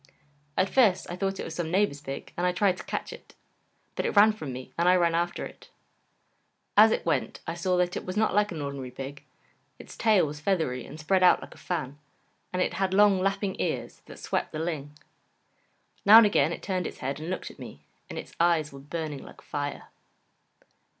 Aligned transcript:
At 0.57 0.67
first 0.67 1.05
I 1.11 1.15
thought 1.15 1.39
it 1.39 1.43
was 1.43 1.53
some 1.53 1.69
neighbour's 1.69 2.01
pig 2.01 2.33
and 2.35 2.47
I 2.47 2.51
tried 2.53 2.75
to 2.77 2.83
catch 2.85 3.13
it, 3.13 3.35
but 3.93 4.03
it 4.03 4.15
ran 4.15 4.31
from 4.33 4.51
me 4.51 4.73
and 4.75 4.89
I 4.89 4.95
ran 4.95 5.13
after 5.13 5.45
it. 5.45 5.69
As 6.75 6.89
it 6.91 7.05
went 7.05 7.41
I 7.45 7.53
saw 7.53 7.77
that 7.77 7.95
it 7.95 8.03
was 8.03 8.17
not 8.17 8.33
like 8.33 8.51
an 8.51 8.63
ordinary 8.63 8.89
pig 8.89 9.23
its 9.77 9.95
tail 9.95 10.25
was 10.25 10.39
feathery 10.39 10.87
and 10.87 10.99
spread 10.99 11.21
out 11.21 11.39
like 11.39 11.53
a 11.53 11.57
fan, 11.59 11.99
and 12.51 12.63
it 12.63 12.73
had 12.73 12.95
long 12.95 13.19
lapping 13.19 13.55
ears 13.61 14.01
that 14.07 14.17
swept 14.17 14.51
the 14.51 14.57
ling. 14.57 14.97
Now 16.03 16.17
and 16.17 16.25
again 16.25 16.51
it 16.51 16.63
turned 16.63 16.87
its 16.87 16.97
head 16.97 17.19
and 17.19 17.29
looked 17.29 17.51
at 17.51 17.59
me, 17.59 17.83
and 18.09 18.17
its 18.17 18.33
eyes 18.39 18.73
were 18.73 18.79
burning 18.79 19.23
like 19.23 19.41
fire. 19.43 19.89